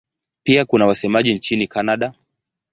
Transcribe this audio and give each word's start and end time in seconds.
Pia 0.43 0.65
kuna 0.65 0.85
wasemaji 0.87 1.33
nchini 1.33 1.67
Kanada. 1.67 2.13